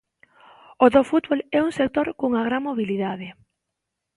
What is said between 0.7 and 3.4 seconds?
O do fútbol é un sector cunha gran mobilidade.